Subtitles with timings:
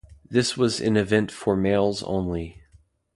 [0.27, 2.63] This was an event for males only.